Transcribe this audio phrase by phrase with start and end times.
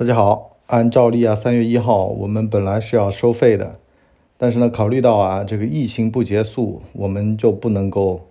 [0.00, 3.78] 大家好，按照例啊，三月一号我们本来是要收费的，
[4.38, 8.22] 但是呢，考虑到啊这个疫情不结束，我们就不能够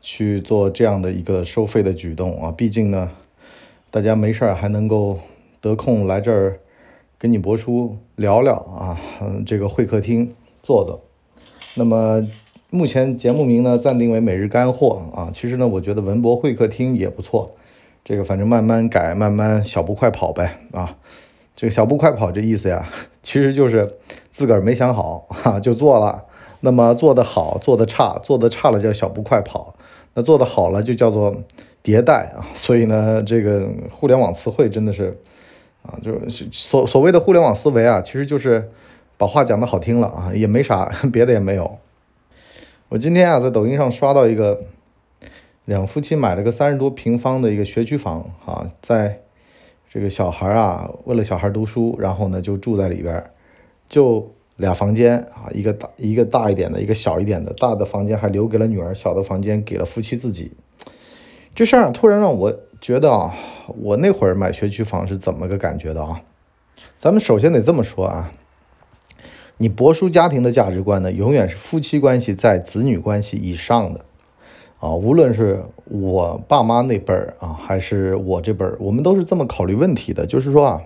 [0.00, 2.50] 去做这样的一个收费的举动啊。
[2.50, 3.10] 毕竟呢，
[3.90, 5.18] 大家没事儿还能够
[5.60, 6.58] 得空来这儿
[7.18, 10.32] 跟你博叔聊聊啊，嗯，这个会客厅
[10.62, 11.02] 坐坐。
[11.74, 12.26] 那么
[12.70, 17.50] 目前节目名呢暂定为每日干货啊，其实呢，我觉得文博会客厅也不错。
[18.02, 20.96] 这个反正慢慢改，慢慢小步快跑呗啊！
[21.54, 22.88] 这个小步快跑这意思呀，
[23.22, 23.98] 其实就是
[24.30, 26.24] 自个儿没想好哈 就做了。
[26.60, 29.74] 那么做得好，做得差，做得差了叫小步快跑，
[30.14, 31.36] 那做得好了就叫做
[31.84, 32.48] 迭代啊。
[32.54, 35.16] 所以呢，这个互联网词汇真的是
[35.82, 38.68] 啊，就是所所谓的互联网思维啊，其实就是
[39.16, 41.78] 把话讲得好听了啊，也没啥 别的也没有。
[42.88, 44.60] 我今天啊在抖音上刷到一个。
[45.70, 49.20] 两夫妻买了个三十多平方的一个学区房啊，在
[49.88, 53.24] 这个小孩啊，为了小孩读书，然后呢就住在里边，
[53.88, 60.50] 就俩房间啊，一个大一个大一点的，一个小一点的，大的房间还留给了女儿，小的房间给了夫妻自己。
[61.54, 63.32] 这事儿突然让我觉得啊，
[63.80, 66.20] 我那会儿买学区房是怎么个感觉的啊？
[66.98, 68.32] 咱们首先得这么说啊，
[69.58, 74.04] 你博叔家庭的价值观呢，永远是夫妻关系在子女关系以上的。
[74.80, 80.26] 啊，无论是我爸妈那辈儿啊，还是我这辈儿，我们都是这么考虑问题的。
[80.26, 80.80] 就是说啊，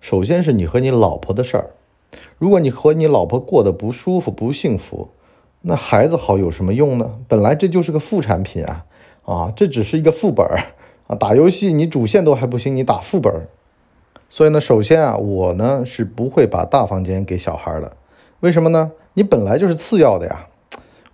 [0.00, 1.70] 首先是你和你老婆的事儿，
[2.38, 5.08] 如果你和你老婆过得不舒服、不幸福，
[5.62, 7.18] 那孩子好有什么用呢？
[7.26, 8.86] 本来这就是个副产品啊，
[9.24, 10.56] 啊，这只是一个副本儿
[11.08, 11.16] 啊。
[11.16, 13.48] 打游戏你主线都还不行，你打副本儿。
[14.28, 17.96] 所以呢，首先啊，我呢是不会把大房间给小孩的。
[18.38, 18.92] 为什么呢？
[19.14, 20.46] 你本来就是次要的呀。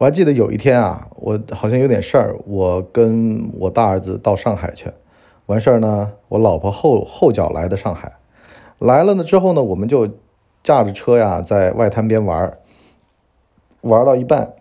[0.00, 4.90] 我还记得有一天啊，我好像有点事儿，我跟我大儿子到上海去，
[5.44, 8.10] 完事儿呢，我老婆后后脚来的上海，
[8.78, 10.08] 来了呢之后呢，我们就
[10.62, 12.58] 驾着车呀，在外滩边玩儿，
[13.82, 14.54] 玩到一半，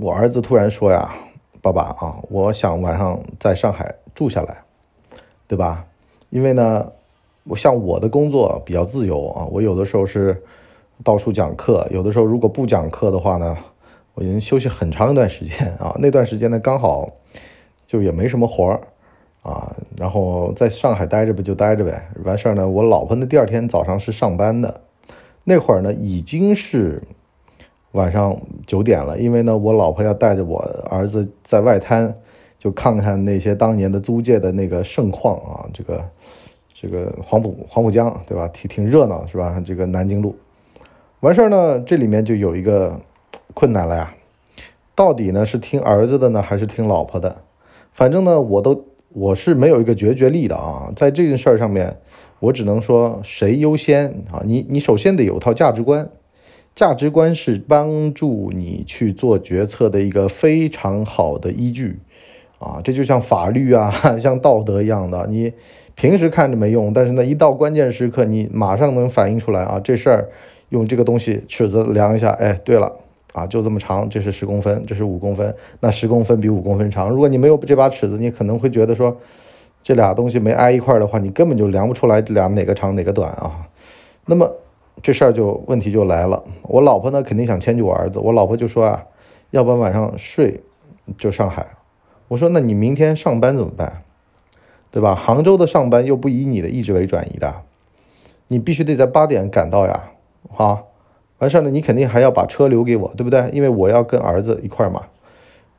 [0.00, 1.14] 我儿子突然说呀
[1.62, 4.64] ：“爸爸啊，我想晚上在上海住下来，
[5.46, 5.86] 对吧？
[6.30, 6.90] 因为呢，
[7.44, 10.42] 我像我的工作比较自由啊，我有的时候是
[11.04, 13.56] 到处讲课，有的时候如果不讲课的话呢。”
[14.14, 17.08] 我已经休息很长一段时间啊，那段时间呢刚好
[17.84, 18.80] 就也没什么活儿
[19.42, 22.08] 啊，然后在上海待着不就待着呗。
[22.24, 24.82] 完事儿呢，我老婆呢第二天早上是上班的，
[25.42, 27.02] 那会儿呢已经是
[27.90, 32.16] 晚上九点了，因为呢我老婆要带着我儿子在外滩
[32.56, 36.08] 就看看那些当年的租界的那个盛况啊，这个
[36.72, 38.46] 这个黄浦黄浦江对吧？
[38.46, 39.60] 挺挺热闹是吧？
[39.66, 40.36] 这个南京路
[41.18, 43.00] 完事儿呢，这里面就有一个。
[43.54, 44.14] 困难了呀，
[44.94, 47.42] 到底呢是听儿子的呢，还是听老婆的？
[47.92, 51.98] 反正呢，我都我是没有一个决绝力的啊，在这件事儿上面，
[52.40, 54.42] 我只能说谁优先啊？
[54.44, 56.10] 你你首先得有套价值观，
[56.74, 62.00] 价值观是帮助你去做决策的一个非常好的依据
[62.58, 65.52] 啊，这就像法律啊， 像道德一样的，你
[65.94, 70.28] 平时看着没用，但是呢，一到关键时刻，你马上能反映出来啊，这事儿
[70.70, 73.03] 用这个东西尺子量一下，哎，对了。
[73.34, 77.10] 啊，就这么长，这是十公分，这是五公分，那十公分比五公分长。
[77.10, 79.16] 如果你没有这把尺子，你可能会觉得说，
[79.82, 83.68] 这俩东西没挨一块儿的话，你根本就量不出来这俩哪个长哪个短啊。
[84.26, 84.48] 那么
[85.02, 86.44] 这事儿就问题就来了。
[86.62, 89.04] 我老婆呢肯定想迁就我儿子，我老婆就说啊，
[89.50, 90.60] 要不然晚上睡
[91.18, 91.66] 就上海。
[92.28, 94.04] 我说那你明天上班怎么办？
[94.92, 95.12] 对吧？
[95.12, 97.62] 杭州的上班又不以你的意志为转移的，
[98.46, 100.04] 你必须得在八点赶到呀，
[100.56, 100.84] 啊。
[101.38, 103.50] 完事儿呢，你肯定还要把车留给我，对不对？
[103.52, 105.02] 因为我要跟儿子一块儿嘛。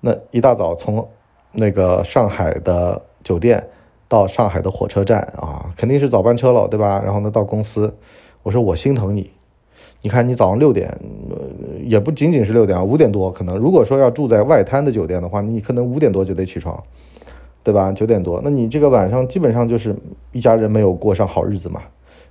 [0.01, 1.07] 那一大早从
[1.53, 3.67] 那个上海的酒店
[4.07, 7.01] 到上海的火车站啊，肯定是早班车了，对吧？
[7.03, 7.95] 然后呢，到公司，
[8.43, 9.31] 我说我心疼你。
[10.01, 10.95] 你看你早上六点，
[11.83, 13.57] 也不仅仅是六点啊，五点多可能。
[13.57, 16.83] 如果说要住在外滩的酒店的话，你可能五点多就得起床，
[17.63, 17.91] 对吧？
[17.91, 19.95] 九点多，那你这个晚上基本上就是
[20.31, 21.81] 一家人没有过上好日子嘛。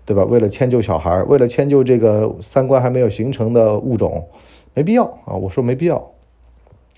[0.06, 0.24] 对吧？
[0.24, 4.28] 为了迁就小孩，为了迁就这个三观还没有形成的物种，
[4.74, 5.34] 没必要啊！
[5.34, 6.10] 我说没必要。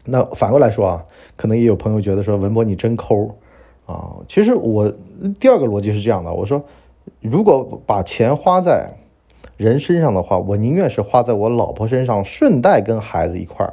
[0.07, 1.05] 那反过来说啊，
[1.37, 3.37] 可能也有朋友觉得说文博你真抠
[3.87, 4.17] 啊。
[4.29, 4.93] 其实我
[5.39, 6.65] 第二个逻辑是这样的：我说，
[7.21, 8.91] 如果把钱花在
[9.57, 13.73] 人身上的话，我宁愿是花在我老婆身上，顺带跟孩子一块儿。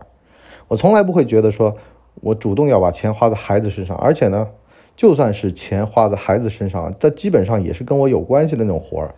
[0.67, 1.75] 我从来不会觉得说
[2.21, 4.47] 我主动要把钱花在孩子身上，而且呢，
[4.95, 9.13] 就算是钱花在孩子身上，这基本上也是跟我有关系的那种活儿。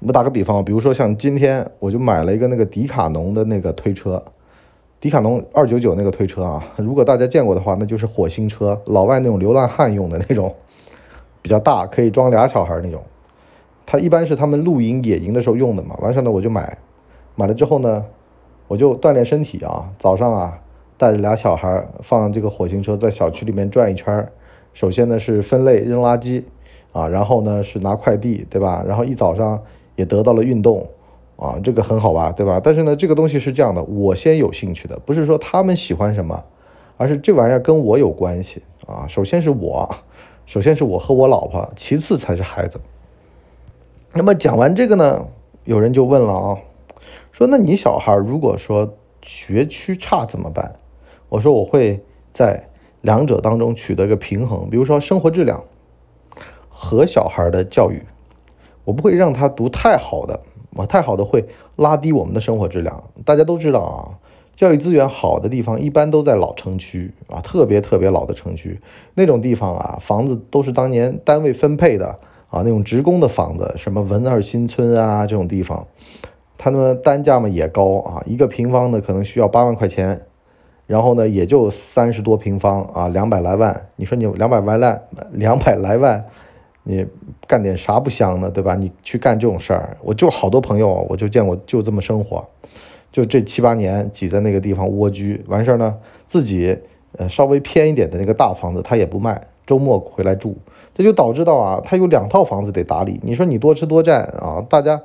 [0.00, 4.22] 我打个比方，比如说像今天我就买了一个那个迪卡侬的那个推车，
[4.98, 10.54] 迪卡侬二九九那个推车啊，如果大家见过的话，那就是火星车，老外那种流浪汉用的那种，
[11.42, 13.02] 比较大，可以装俩小孩那种。
[13.84, 15.94] 它一般是他们露营野营的时候用的嘛。
[16.00, 16.78] 完事呢，我就买，
[17.34, 18.06] 买了之后呢，
[18.68, 19.90] 我就锻炼身体啊。
[19.98, 20.60] 早上啊，
[20.96, 24.26] 带着俩小孩放这个火星车在小区里面转一圈
[24.72, 26.44] 首先呢是分类扔垃圾
[26.92, 28.82] 啊，然后呢是拿快递，对吧？
[28.86, 29.60] 然后一早上
[30.00, 30.88] 也得到了运动
[31.36, 32.58] 啊，这个很好吧，对吧？
[32.62, 36.42] 但是呢，这个东西是这样的，我先有兴趣的，不是说他们喜欢什么，
[36.96, 39.06] 而是这玩意儿跟我有关系啊。
[39.06, 39.94] 首先是我，
[40.46, 42.80] 首先是我和我老婆，其次才是孩子。
[44.14, 45.26] 那么讲完这个呢，
[45.64, 46.58] 有人就问了啊，
[47.30, 50.72] 说那你小孩如果说学区差怎么办？
[51.28, 52.02] 我说我会
[52.32, 52.68] 在
[53.02, 55.62] 两者当中取得一个平衡，比如说生活质量
[56.68, 58.02] 和小孩的教育，
[58.84, 60.40] 我不会让他读太好的，
[60.76, 61.44] 啊，太好的会
[61.76, 63.02] 拉低我们的生活质量。
[63.24, 64.18] 大家都知道啊，
[64.54, 68.80] 教育资源好的地方一般都在老城区啊，特别特别老的城区，
[69.14, 72.18] 那种地方啊，房子都是当年单位分配的。
[72.50, 75.86] 啊，那种职工的房子，什么文二新村啊这种地方，
[76.58, 80.22] 他们单价嘛也高啊，一个平方的可能需要八万块钱，
[80.88, 83.86] 然后呢也就三十多平方啊，两百来万。
[83.94, 85.00] 你说你两百万烂，
[85.30, 86.24] 两百来万，
[86.82, 87.06] 你
[87.46, 88.50] 干点啥不香呢？
[88.50, 88.74] 对吧？
[88.74, 92.46] 你去干这种事儿，我就好多朋友，我就见过就这么生活，
[93.12, 95.96] 就这七八年挤在那个地方蜗居，完事儿呢
[96.26, 96.78] 自己
[97.18, 99.40] 呃稍微偏一点的那个大房子他也不卖。
[99.66, 100.56] 周末回来住，
[100.92, 103.20] 这就导致到啊，他有两套房子得打理。
[103.22, 105.00] 你说你多吃多占啊，大家，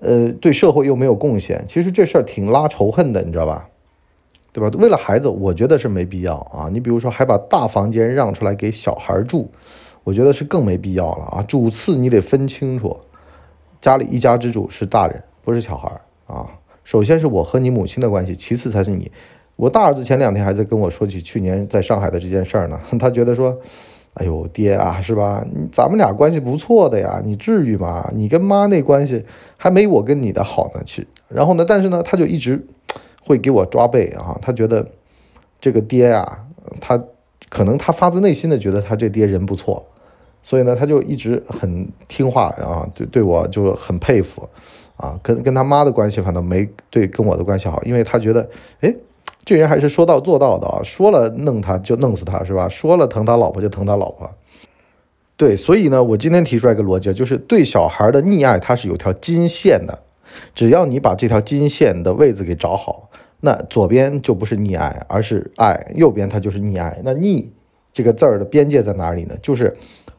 [0.00, 3.68] 呃，对社会又没有贡献，其实这事儿挺拉仇恨的，你知道吧？
[4.52, 4.70] 对吧？
[4.78, 6.68] 为了孩子，我觉得是没必要啊。
[6.72, 9.50] 你比如说，还把大房间让出来给小孩住，
[10.06, 11.42] 我觉得是更没必要了啊。
[11.42, 12.96] 主次你得分清楚，
[13.80, 16.00] 家里一家之主是大人，不是小孩儿
[16.32, 16.46] 啊。
[16.84, 19.10] 首先是我和你母亲的关系，其次才是你。
[19.56, 23.58] 我大儿子前两天还在跟我说起去年在上海的这件事儿呢， 他觉得说。
[24.18, 25.44] 哎呦，爹啊，是吧？
[25.52, 28.10] 你咱们俩关系不错的呀，你至于吗？
[28.14, 29.22] 你跟妈那关系
[29.58, 30.80] 还没我跟你的好呢。
[30.86, 32.66] 其，然后呢，但是呢，他就一直
[33.22, 34.38] 会给我抓背啊。
[34.40, 34.90] 他觉得
[35.60, 36.46] 这个爹呀，
[36.80, 36.98] 他
[37.50, 39.84] 可能他发自内心的觉得他这爹人不错，
[40.46, 44.48] 所以呢，他就一直很听话啊，对对我就很佩服
[44.96, 45.18] 啊。
[45.20, 48.48] 跟跟他妈的关系反倒没对跟我的关系好，因为他觉得，
[48.80, 48.94] 哎。
[49.44, 50.80] 这人还是说到做到的啊！
[50.82, 52.68] 说了弄他就弄死他，是吧？
[52.68, 54.28] 说了疼他老婆就疼他老婆。
[55.36, 59.96] 对，所以呢，我今天提出来一个逻辑，就是对小孩的溺爱，它是有条金线的。
[60.52, 63.08] 只要你把这条金线的位置给找好，
[63.42, 67.00] 那左边就不是溺爱，而是爱；右边它就是溺爱。
[67.04, 67.46] 那溺
[67.92, 69.36] 这个字儿的边界在哪里呢？
[69.40, 69.76] 就是。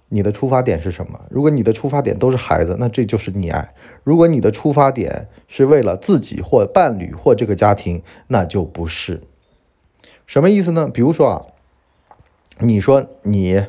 [0.10, 1.20] 你的出发点是什么？
[1.30, 3.74] 如果你的出发点都是孩子，那这就是溺爱；
[4.04, 9.22] 如果你的出发点是为了自己或伴侣或这个家庭，那就不是。
[10.26, 10.90] 什么意思呢？
[10.94, 11.46] 比如说啊，
[12.60, 13.66] 你说你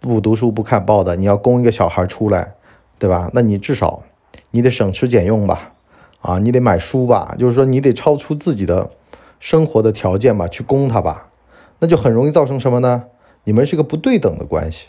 [0.00, 2.54] 不读书不看报的，你要供一个小孩出来，
[2.98, 3.30] 对吧？
[3.34, 4.02] 那你至少
[4.52, 5.74] 你得省吃俭用吧，
[6.20, 8.90] 啊，你得买书吧，就是说你得超出自己的
[9.38, 11.28] 生活的条件吧，去供他吧，
[11.80, 13.04] 那就很容易造成什么呢？
[13.44, 14.88] 你们是个不对等的关系。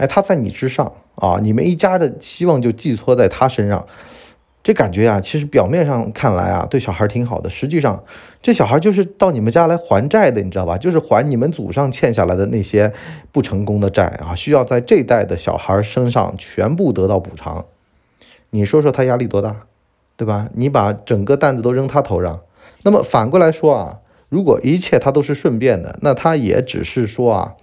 [0.00, 3.86] 哎，他在你之上啊，你们一家的希望就寄托在他身上，
[4.62, 8.02] 这感觉啊，其实表面上看来啊，对小孩挺好的，实际上
[8.40, 10.78] 这小孩就是到你们家来还债的，你知道吧？
[10.78, 12.90] 就是还你们祖上欠下来的那些
[13.30, 17.66] 不成功的债啊，需要在这代的小孩身上全部得到补偿。
[18.48, 19.54] 你说说他压力多大，
[20.16, 20.48] 对吧？
[20.54, 22.40] 你把整个担子都扔他头上，
[22.84, 23.98] 那么反过来说啊，
[24.30, 27.54] 如果一切他都是顺便的，那他也只是说啊。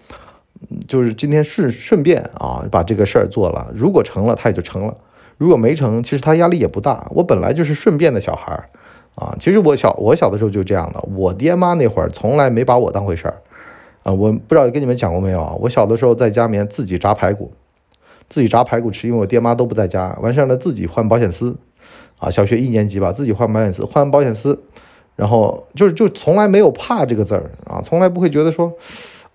[0.88, 3.72] 就是今天顺顺便啊，把这个事儿做了。
[3.75, 4.94] 如果成了，他也就成了；
[5.38, 7.06] 如果没成，其实他压力也不大。
[7.12, 8.70] 我本来就是顺便的小孩儿
[9.15, 9.36] 啊。
[9.39, 11.01] 其实我小我小的时候就这样的。
[11.15, 13.41] 我爹妈那会儿从来没把我当回事儿
[14.03, 14.13] 啊。
[14.13, 15.53] 我不知道跟你们讲过没有啊？
[15.60, 17.51] 我小的时候在家里面自己炸排骨，
[18.29, 20.17] 自己炸排骨吃，因为我爹妈都不在家。
[20.22, 21.58] 完事儿呢，自己换保险丝
[22.20, 22.29] 啊。
[22.32, 24.63] 小学一年级吧，自己换保险丝，换完保险丝，
[25.15, 28.72] 然后就是就从来没有怕这个字儿啊，从来不会觉得说。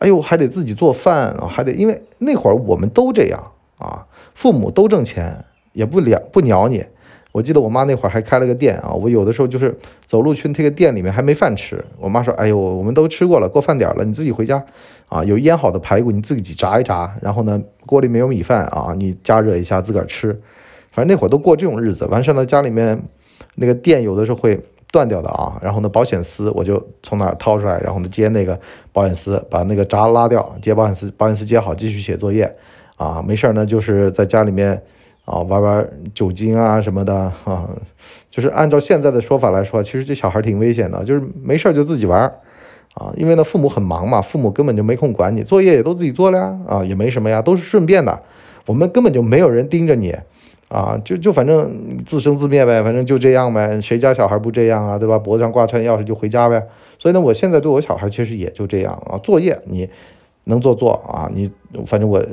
[0.03, 4.05] 哎呦，还得自己做饭，还得，因为那会儿我们都这样啊，
[4.35, 5.45] 父母都挣钱，
[5.75, 6.85] 也不鸟不鸟你。
[7.31, 14.65] 我记得我妈那会儿还开了个店啊，我有的时候就是走路去那个店里面还没饭吃，我妈说：“哎呦，我们都吃过了，过饭点了，你自己回家
[15.09, 20.33] 啊，有腌好的排骨你自己炸一炸，然后呢锅里面有米饭啊，你加热一下自个儿吃。
[20.91, 22.07] 反正那会儿都过这种日子。
[22.07, 23.01] 完事儿呢，家里面
[23.55, 24.61] 那个店有的时候会。”
[24.93, 28.61] 断掉的啊，然后呢，保险丝我就从哪掏出来，然后呢接那个
[28.93, 32.55] 保险丝，把那个闸拉掉，接保险丝，保险丝接好，继续写作业
[32.97, 34.81] 啊，没事儿呢，就是在家里面
[35.25, 37.71] 啊玩玩酒精啊什么的啊，
[38.31, 42.21] 就是按照现在的说法来说，其实这小孩挺危险的，就是没事儿就自己玩
[42.95, 48.21] 啊，因为呢父母很忙嘛，父母根本就没空管你，作业也都自己做了呀，啊也没什么呀，都是顺便的，
[48.67, 50.15] 我们根本就没有人盯着你。
[50.73, 55.19] 啊，就就反正自生自灭呗，反正就这样呗，谁家小孩不这样啊，对吧？
[55.19, 56.67] 脖子上挂串钥匙就回家呗。
[56.99, 59.87] 所以呢，我现在对我小孩其实也就这样啊，作业你
[60.45, 61.51] 能做做啊，你
[61.85, 62.25] 反正我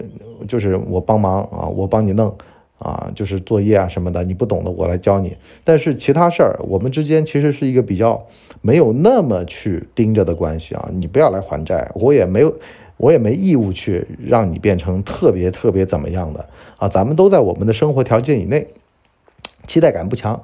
[0.48, 2.34] 就是我帮忙啊，我帮你弄
[2.78, 5.36] 啊，就是作业啊什么的，你不懂的我来教你。
[5.66, 8.26] 但是其他事儿，我们之间其实是一个比较
[8.62, 12.56] 没有那么去盯着的关系啊，你不要来还债，我也没有。
[13.00, 18.68] 我也没义务去让你变成特别特别怎么样的啊，咱们都在我们的生活条件以内，
[19.68, 20.40] 期待感不强，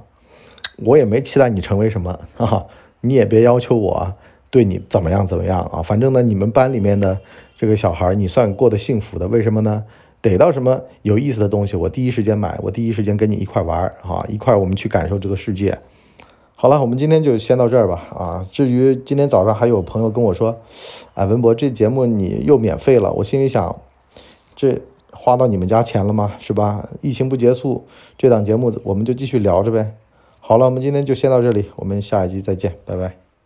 [0.77, 2.65] 我也没期待你成为什么 啊，
[3.01, 4.13] 你也别要求我
[4.49, 7.19] 对你怎么样怎么样啊，反正呢，你们班里面的
[7.57, 9.83] 这个小孩，你算过得幸福的，为什么呢？
[10.21, 15.77] 逮到什么有意思的东西，我第一时间买，我第一时间跟你一块玩儿啊，一块我们去感受这个世界。
[16.65, 18.07] 好了，我们今天就先到这儿吧。
[18.09, 20.57] 啊，至于今天早上还有朋友跟我说，
[21.13, 23.75] 哎，文博这节目你又免费了，我心里想，
[24.55, 24.75] 这
[25.11, 26.31] 花到你们家钱了吗？
[26.39, 26.89] 是吧？
[27.01, 27.85] 疫情不结束，
[28.17, 29.93] 这档节目我们就继续聊着呗。
[30.39, 33.24] 好了，我们今天就先到这里，我们下一集再见，拜拜。